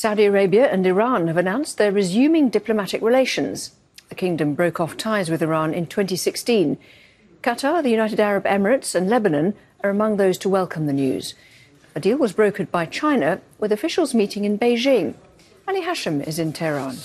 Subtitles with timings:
[0.00, 3.72] Saudi Arabia and Iran have announced they're resuming diplomatic relations.
[4.08, 6.78] The kingdom broke off ties with Iran in 2016.
[7.42, 9.52] Qatar, the United Arab Emirates, and Lebanon
[9.84, 11.34] are among those to welcome the news.
[11.94, 15.16] A deal was brokered by China, with officials meeting in Beijing.
[15.68, 16.96] Ali Hashem is in Tehran.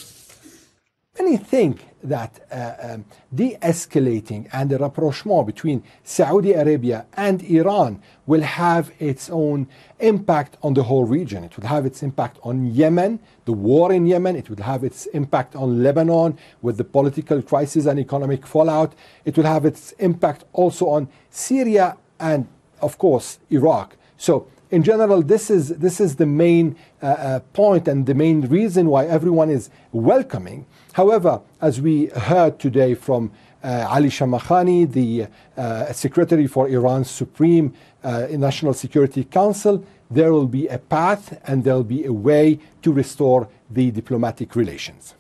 [1.26, 8.00] Many think that uh, um, de escalating and the rapprochement between Saudi Arabia and Iran
[8.28, 9.68] will have its own
[10.00, 11.44] impact on the whole region.
[11.44, 14.36] It will have its impact on Yemen, the war in Yemen.
[14.36, 18.94] It will have its impact on Lebanon with the political crisis and economic fallout.
[19.26, 22.48] It will have its impact also on Syria and,
[22.82, 23.98] of course, Iraq.
[24.16, 28.42] So, in general, this is, this is the main uh, uh, point and the main
[28.42, 30.66] reason why everyone is welcoming
[30.96, 37.74] However, as we heard today from uh, Ali Shamkhani, the uh, Secretary for Iran's Supreme
[38.02, 42.62] uh, National Security Council, there will be a path and there will be a way
[42.82, 45.16] to restore the diplomatic relations.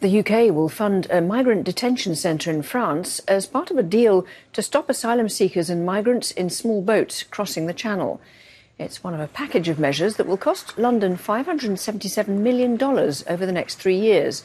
[0.00, 4.24] The UK will fund a migrant detention centre in France as part of a deal
[4.54, 8.18] to stop asylum seekers and migrants in small boats crossing the Channel.
[8.82, 13.52] It's one of a package of measures that will cost London $577 million over the
[13.52, 14.44] next three years.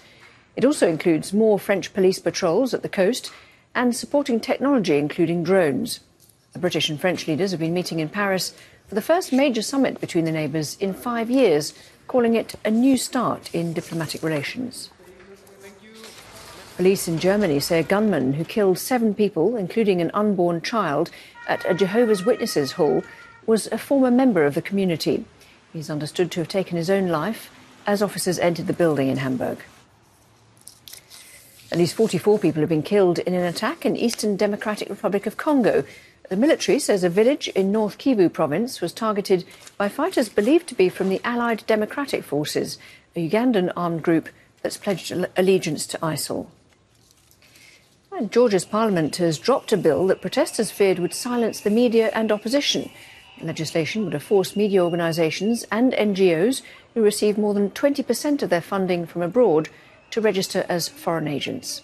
[0.55, 3.31] It also includes more French police patrols at the coast
[3.73, 6.02] and supporting technology, including drones.
[6.53, 8.53] The British and French leaders have been meeting in Paris
[8.88, 11.73] for the first major summit between the neighbours in five years,
[12.08, 14.91] calling it a new start in diplomatic relations.
[16.75, 21.09] Police in Germany say a gunman who killed seven people, including an unborn child,
[21.47, 23.03] at a Jehovah's Witnesses hall
[23.47, 25.25] was a former member of the community.
[25.73, 27.49] He's understood to have taken his own life
[27.87, 29.59] as officers entered the building in Hamburg.
[31.71, 35.37] At least 44 people have been killed in an attack in Eastern Democratic Republic of
[35.37, 35.85] Congo.
[36.29, 39.45] The military says a village in North Kivu province was targeted
[39.77, 42.77] by fighters believed to be from the Allied Democratic Forces,
[43.15, 44.29] a Ugandan armed group
[44.61, 46.47] that's pledged allegiance to ISIL.
[48.11, 52.31] And Georgia's parliament has dropped a bill that protesters feared would silence the media and
[52.31, 52.89] opposition.
[53.42, 56.61] Legislation would have forced media organisations and NGOs
[56.93, 59.70] who receive more than 20% of their funding from abroad
[60.11, 61.81] to register as foreign agents.